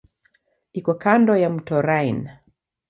Iko 0.73 0.93
kando 1.03 1.33
ya 1.41 1.49
mto 1.49 1.75
Rhine. 1.87 2.25